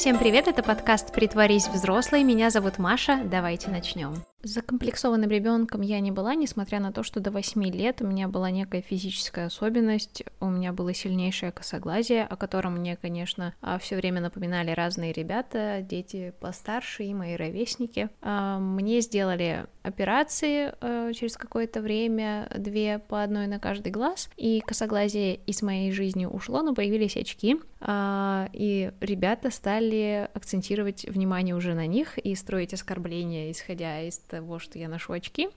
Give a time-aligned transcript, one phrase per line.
[0.00, 4.14] Всем привет, это подкаст «Притворись взрослой», меня зовут Маша, давайте начнем.
[4.42, 8.50] Закомплексованным ребенком я не была, несмотря на то, что до 8 лет у меня была
[8.50, 14.22] некая физическая особенность, у меня было сильнейшее косоглазие, о котором мне, конечно, а, все время
[14.22, 18.08] напоминали разные ребята, дети постарше и мои ровесники.
[18.22, 24.60] А, мне сделали операции а, через какое-то время, две по одной на каждый глаз, и
[24.60, 31.86] косоглазие из моей жизни ушло, но появились очки, и ребята стали акцентировать внимание уже на
[31.86, 35.48] них и строить оскорбления, исходя из того, что я ношу очки.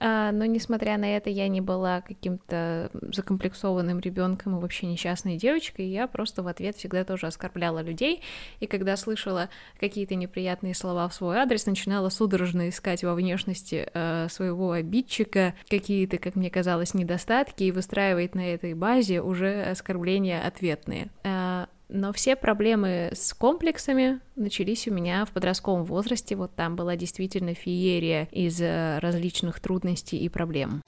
[0.00, 5.86] А, но, несмотря на это, я не была каким-то закомплексованным ребенком и вообще несчастной девочкой.
[5.86, 8.22] Я просто в ответ всегда тоже оскорбляла людей.
[8.60, 9.48] И когда слышала
[9.80, 16.18] какие-то неприятные слова в свой адрес, начинала судорожно искать во внешности э, своего обидчика какие-то,
[16.18, 21.08] как мне казалось, недостатки и выстраивать на этой базе уже оскорбления ответные.
[21.88, 26.36] Но все проблемы с комплексами начались у меня в подростковом возрасте.
[26.36, 30.82] Вот там была действительно феерия из э, различных трудностей и проблем.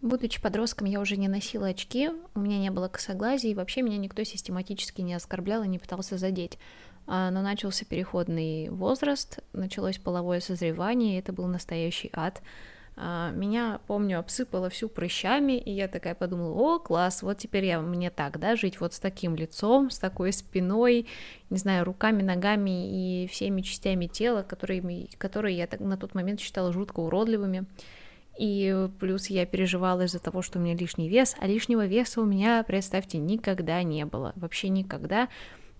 [0.00, 3.98] Будучи подростком, я уже не носила очки, у меня не было косоглазия, и вообще меня
[3.98, 6.58] никто систематически не оскорблял и не пытался задеть.
[7.06, 12.40] А, но начался переходный возраст, началось половое созревание, и это был настоящий ад.
[12.98, 17.78] А, меня, помню, обсыпало всю прыщами, и я такая подумала, о, класс, вот теперь я
[17.80, 21.06] мне так, да, жить вот с таким лицом, с такой спиной,
[21.50, 26.72] не знаю, руками, ногами и всеми частями тела, которые, которые я на тот момент считала
[26.72, 27.66] жутко уродливыми.
[28.38, 32.24] И плюс я переживала из-за того, что у меня лишний вес, а лишнего веса у
[32.24, 35.28] меня, представьте, никогда не было, вообще никогда.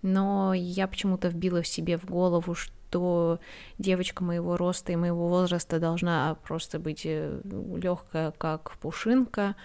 [0.01, 3.39] Но я почему-то вбила в себе в голову, что то
[3.77, 9.55] девочка моего роста и моего возраста должна просто быть э, легкая, как пушинка.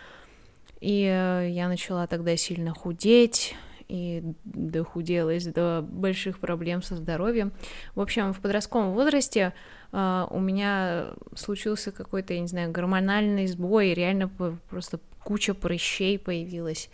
[0.80, 3.54] И э, я начала тогда сильно худеть,
[3.88, 7.52] и дохуделась до больших проблем со здоровьем.
[7.94, 9.52] В общем, в подростковом возрасте
[9.90, 14.30] uh, у меня случился какой-то, я не знаю, гормональный сбой, реально
[14.70, 16.88] просто куча прыщей появилась.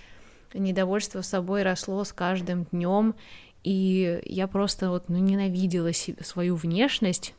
[0.54, 3.14] Недовольство собой росло с каждым днем,
[3.64, 7.34] и я просто вот ну, ненавидела свою внешность.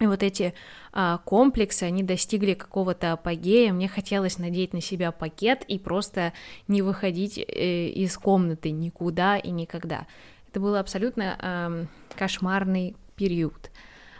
[0.00, 0.54] И вот эти
[0.92, 3.70] а, комплексы, они достигли какого-то апогея.
[3.72, 6.32] Мне хотелось надеть на себя пакет и просто
[6.68, 10.06] не выходить э, из комнаты никуда и никогда.
[10.48, 11.84] Это был абсолютно э,
[12.16, 13.70] кошмарный период.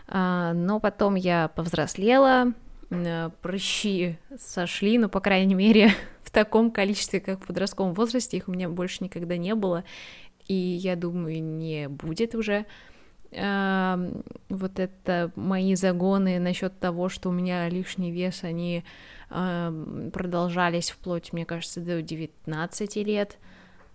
[0.07, 2.53] А, но потом я повзрослела,
[3.41, 5.91] прыщи сошли, ну, по крайней мере,
[6.23, 9.83] в таком количестве, как в подростковом возрасте, их у меня больше никогда не было
[10.51, 12.65] и я думаю, не будет уже.
[13.31, 18.83] Вот это мои загоны насчет того, что у меня лишний вес, они
[19.29, 23.37] продолжались вплоть, мне кажется, до 19 лет.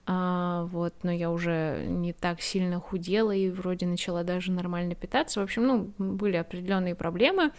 [0.09, 5.41] А, вот, но я уже не так сильно худела и вроде начала даже нормально питаться.
[5.41, 7.50] В общем, ну, были определенные проблемы,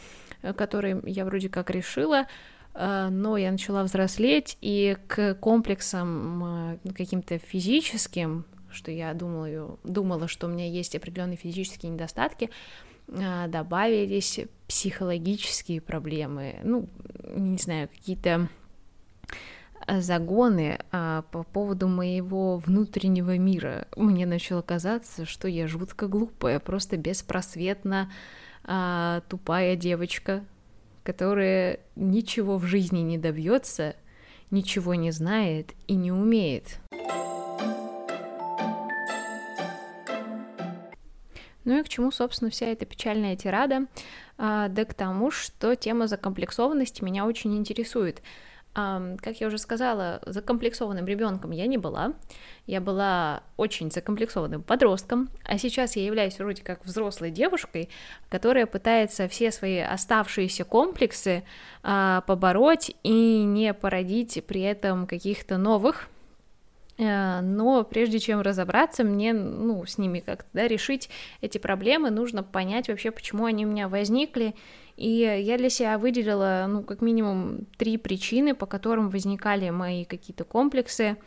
[0.42, 2.26] э, которые я вроде как решила,
[2.74, 10.30] э, но я начала взрослеть, и к комплексам э, каким-то физическим, что я думала, думала,
[10.30, 12.50] что у меня есть определенные физические недостатки,
[13.10, 16.90] а, добавились психологические проблемы, ну,
[17.36, 18.50] не знаю, какие-то
[19.88, 23.88] загоны а, по поводу моего внутреннего мира.
[23.96, 28.12] Мне начало казаться, что я жутко глупая, просто беспросветно
[28.64, 30.44] а, тупая девочка,
[31.04, 33.96] которая ничего в жизни не добьется,
[34.52, 36.80] ничего не знает и не умеет.
[41.64, 43.88] Ну и к чему, собственно, вся эта печальная тирада?
[44.38, 48.22] А, да к тому, что тема закомплексованности меня очень интересует.
[48.78, 52.14] Как я уже сказала, закомплексованным ребенком я не была.
[52.68, 57.90] Я была очень закомплексованным подростком, а сейчас я являюсь вроде как взрослой девушкой,
[58.30, 61.44] которая пытается все свои оставшиеся комплексы
[61.82, 66.08] а, побороть и не породить при этом каких-то новых
[66.98, 71.10] Э, но прежде чем разобраться, мне, ну, с ними как-то, да, решить
[71.42, 74.56] эти проблемы, нужно понять вообще, почему они у меня возникли,
[74.98, 80.44] и я для себя выделила, ну, как минимум три причины, по которым возникали мои какие-то
[80.44, 81.18] комплексы,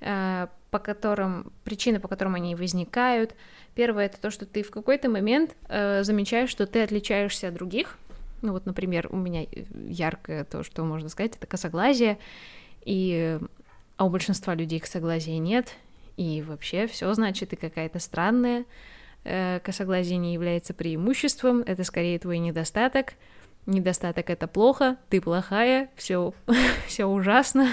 [0.00, 3.34] э, по которым, причины, по которым они возникают.
[3.74, 7.96] Первое, это то, что ты в какой-то момент э, замечаешь, что ты отличаешься от других,
[8.42, 9.46] ну, вот, например, у меня
[9.88, 12.18] яркое то, что можно сказать, это косоглазие,
[12.84, 13.38] и
[13.96, 15.76] а у большинства людей косоглазия нет,
[16.16, 18.64] и вообще все значит, ты какая-то странная.
[19.24, 23.14] Э, косоглазие не является преимуществом, это скорее твой недостаток.
[23.66, 26.34] Недостаток это плохо, ты плохая, все,
[26.88, 27.68] все ужасно.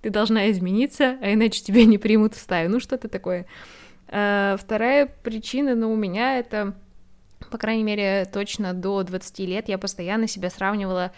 [0.00, 2.70] ты должна измениться, а иначе тебя не примут в стаю.
[2.70, 3.46] Ну, что-то такое.
[4.08, 6.74] А, вторая причина, ну, у меня это,
[7.50, 11.12] по крайней мере, точно до 20 лет я постоянно себя сравнивала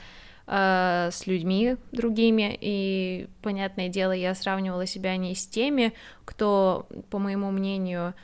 [0.49, 5.93] а, с людьми другими, и, понятное дело, я сравнивала себя не с теми,
[6.25, 8.15] кто, по моему мнению,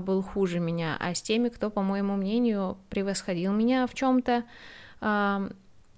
[0.00, 4.44] был хуже меня, а с теми, кто, по моему мнению, превосходил меня в чем-то.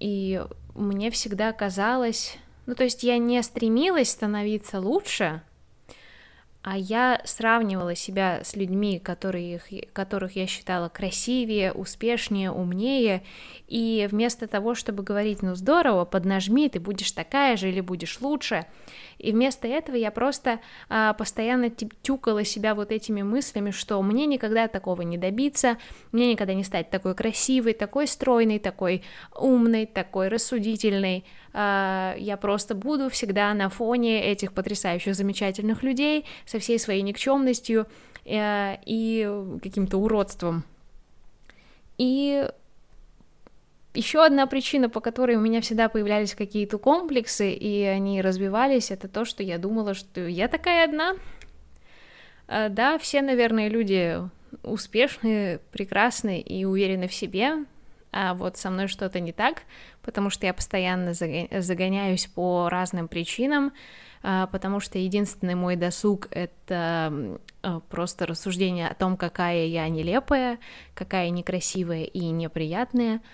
[0.01, 0.43] И
[0.75, 5.43] мне всегда казалось, ну то есть я не стремилась становиться лучше,
[6.65, 13.23] а я сравнивала себя с людьми, которых, которых я считала красивее, успешнее, умнее,
[13.69, 18.65] и вместо того, чтобы говорить, ну здорово, поднажми, ты будешь такая же или будешь лучше,
[19.19, 20.59] и вместо этого я просто
[20.89, 25.77] а, постоянно тюкала себя вот этими мыслями, что мне никогда такого не добиться,
[26.13, 29.03] мне никогда не стать такой красивой, такой стройной, такой
[29.39, 31.25] умной, такой рассудительной,
[31.55, 37.87] я просто буду всегда на фоне этих потрясающих, замечательных людей со всей своей никчемностью
[38.25, 39.31] э, и
[39.63, 40.65] каким-то уродством.
[41.97, 42.49] И
[43.95, 49.07] еще одна причина, по которой у меня всегда появлялись какие-то комплексы, и они развивались, это
[49.07, 51.15] то, что я думала, что я такая одна.
[52.49, 54.19] А, да, все, наверное, люди
[54.65, 57.65] успешные, прекрасные и уверены в себе,
[58.11, 59.63] а вот со мной что-то не так,
[60.05, 63.73] потому что я постоянно загоняюсь по разным причинам,
[64.23, 70.59] а, потому что единственный мой досуг— это а, просто рассуждение о том, какая я нелепая,
[70.95, 73.21] какая некрасивая и неприятная—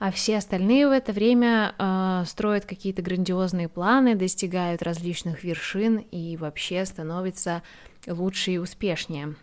[0.00, 6.38] а все остальные в это время э, строят какие-то грандиозные планы, достигают различных вершин и
[6.38, 7.62] вообще становятся
[8.06, 9.34] лучше и успешнее.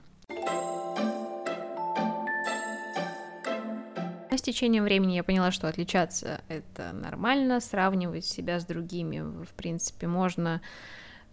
[4.37, 10.07] С течением времени я поняла, что отличаться это нормально, сравнивать себя с другими, в принципе,
[10.07, 10.61] можно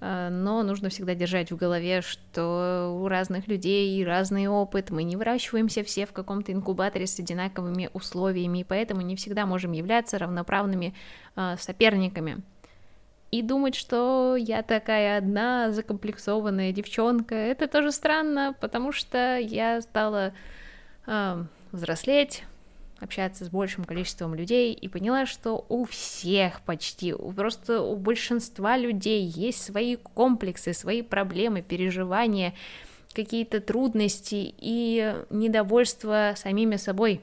[0.04, 5.16] Э, но нужно всегда держать в голове, что у разных людей разный опыт, мы не
[5.16, 10.94] выращиваемся все в каком-то инкубаторе с одинаковыми условиями, и поэтому не всегда можем являться равноправными
[11.36, 12.42] э, соперниками.
[13.30, 20.34] И думать, что я такая одна закомплексованная девчонка, это тоже странно, потому что я стала
[21.06, 22.44] э, взрослеть,
[23.00, 29.24] общаться с большим количеством людей и поняла, что у всех почти, просто у большинства людей
[29.24, 32.54] есть свои комплексы, свои проблемы, переживания,
[33.12, 37.20] какие-то трудности и недовольство самими собой.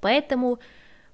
[0.00, 0.58] Поэтому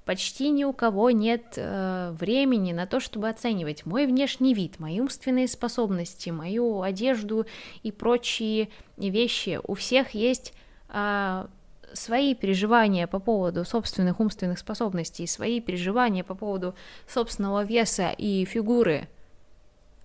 [0.04, 5.00] почти ни у кого нет э, времени на то, чтобы оценивать мой внешний вид, мои
[5.00, 7.46] умственные способности, мою одежду
[7.82, 9.60] и прочие вещи.
[9.64, 10.54] У всех есть
[10.88, 11.46] э,
[11.94, 16.74] свои переживания по поводу собственных умственных способностей, свои переживания по поводу
[17.06, 19.08] собственного веса и фигуры,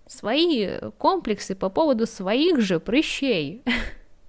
[0.08, 3.64] свои комплексы по поводу своих же прыщей.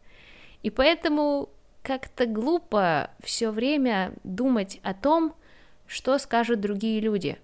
[0.62, 1.50] И поэтому
[1.82, 5.34] как-то глупо все время думать о том,
[5.87, 7.38] что скажут другие люди.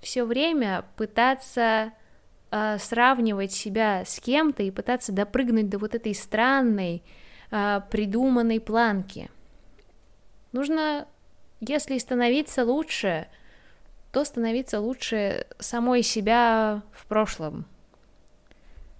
[0.00, 1.92] Все время пытаться
[2.50, 7.02] э, сравнивать себя с кем-то и пытаться допрыгнуть до вот этой странной,
[7.90, 9.30] придуманной планки.
[10.52, 11.06] Нужно,
[11.60, 13.26] если становиться лучше,
[14.10, 17.66] то становиться лучше самой себя в прошлом.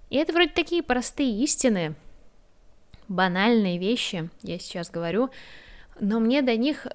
[0.09, 1.95] И это вроде такие простые истины,
[3.07, 5.31] банальные вещи, я сейчас говорю,
[5.99, 6.85] но мне до них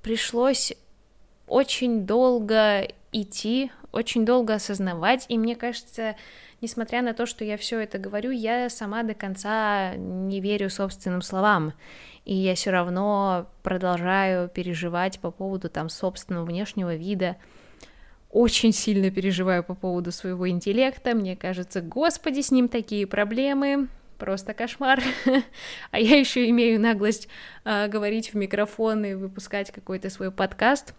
[0.00, 0.72] пришлось
[1.46, 6.16] очень долго идти, очень долго осознавать, и мне кажется,
[6.62, 11.20] несмотря на то, что я все это говорю, я сама до конца не верю собственным
[11.20, 11.74] словам.
[12.24, 17.36] И я все равно продолжаю переживать по поводу там собственного внешнего вида.
[18.30, 21.14] Очень сильно переживаю по поводу своего интеллекта.
[21.14, 23.88] Мне кажется, господи, с ним такие проблемы.
[24.18, 25.02] Просто кошмар.
[25.90, 27.28] а я еще имею наглость
[27.64, 30.94] э, говорить в микрофон и выпускать какой-то свой подкаст.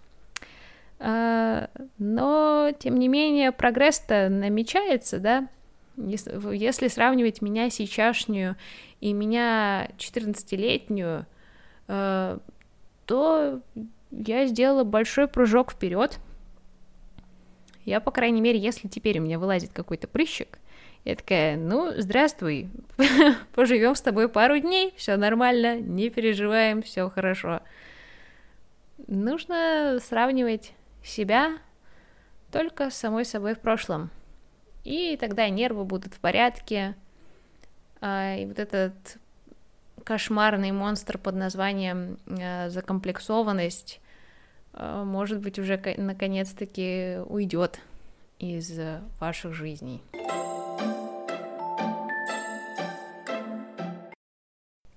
[1.05, 5.49] А, но, тем не менее, прогресс-то намечается, да?
[5.97, 8.55] Если, сравнивать меня сейчасшнюю
[9.01, 11.25] и меня 14-летнюю,
[11.89, 12.37] э,
[13.05, 13.61] то
[14.11, 16.19] я сделала большой прыжок вперед.
[17.83, 20.57] Я, по крайней мере, если теперь у меня вылазит какой-то прыщик,
[21.03, 22.69] я такая, ну, здравствуй,
[23.53, 27.59] поживем с тобой пару дней, все нормально, не переживаем, все хорошо.
[29.07, 30.71] Нужно сравнивать
[31.03, 31.57] себя
[32.51, 34.09] только с самой собой в прошлом.
[34.83, 36.95] И тогда нервы будут в порядке.
[38.01, 38.93] А, и вот этот
[40.03, 44.01] кошмарный монстр под названием а, закомплексованность,
[44.73, 47.79] а, может быть, уже наконец-таки уйдет.
[48.39, 48.77] из
[49.19, 50.03] ваших жизней.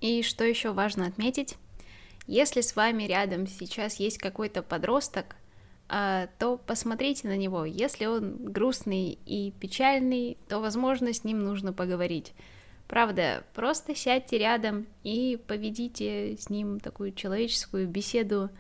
[0.01, 1.57] И что еще важно отметить?
[2.27, 5.37] Если с вами рядом сейчас есть какой-то подросток,
[5.89, 7.65] то посмотрите на него.
[7.65, 12.35] Если он грустный и печальный, то, возможно, с ним нужно поговорить.
[12.89, 18.51] Правда, просто сядьте рядом и поведите с ним такую человеческую беседу.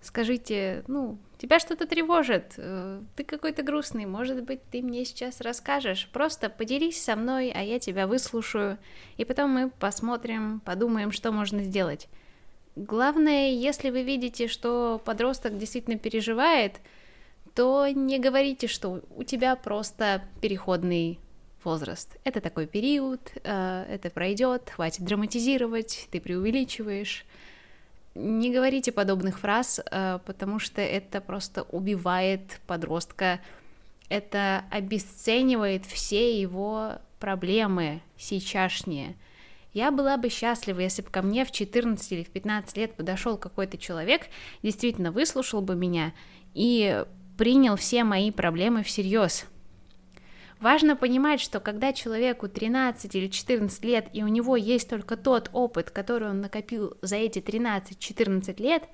[0.00, 6.08] Скажите, ну, тебя что-то тревожит, э, ты какой-то грустный, может быть, ты мне сейчас расскажешь.
[6.12, 8.78] Просто поделись со мной, а я тебя выслушаю,
[9.16, 12.08] и потом мы посмотрим, подумаем, что можно сделать.
[12.76, 16.74] Главное, если вы видите, что подросток действительно переживает,
[17.54, 21.18] то не говорите, что у тебя просто переходный
[21.64, 22.18] возраст.
[22.24, 27.24] Это такой период, э, это пройдет, хватит драматизировать, ты преувеличиваешь.
[28.14, 33.40] Не говорите подобных фраз, э, потому что это просто убивает подростка,
[34.10, 39.16] это обесценивает все его проблемы сейчасшние–
[39.76, 43.36] я была бы счастлива, если бы ко мне в 14 или в 15 лет подошел
[43.36, 44.22] какой-то человек,
[44.62, 46.14] действительно выслушал бы меня
[46.54, 47.04] и
[47.36, 49.44] принял все мои проблемы всерьез.
[50.60, 55.50] Важно понимать, что когда человеку 13 или 14 лет, и у него есть только тот
[55.52, 58.84] опыт, который он накопил за эти 13-14 лет,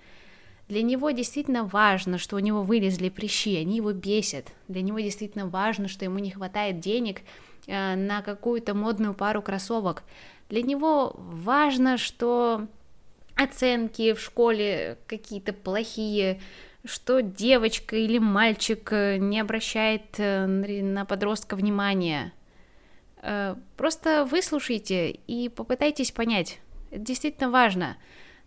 [0.66, 4.46] для него действительно важно, что у него вылезли прыщи, они его бесят.
[4.66, 7.20] Для него действительно важно, что ему не хватает денег
[7.68, 10.02] э, на какую-то модную пару кроссовок.
[10.48, 12.66] Для него важно, что
[13.34, 16.40] оценки в школе какие-то плохие,
[16.84, 22.32] что девочка или мальчик э, не обращает э, на подростка внимания.
[23.22, 26.58] Э, просто выслушайте и попытайтесь понять.
[26.90, 27.96] Это действительно важно.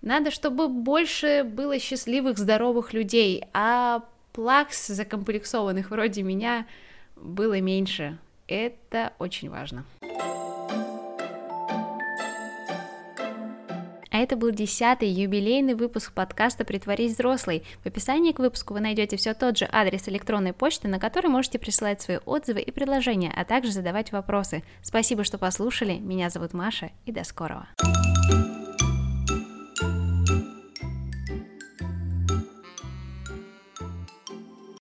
[0.02, 6.68] Надо, чтобы больше было счастливых, здоровых людей, а плакс закомплексованных вроде меня
[7.16, 8.20] было меньше.
[8.48, 9.86] Это очень важно.
[14.16, 17.66] А это был десятый юбилейный выпуск подкаста «Притворись взрослый».
[17.84, 21.60] В описании к выпуску вы найдете все тот же адрес электронной почты, на который можете
[21.60, 24.64] присылать свои отзывы и предложения, а также задавать вопросы.
[24.82, 25.96] Спасибо, что послушали.
[25.96, 27.68] Меня зовут Маша, и до скорого.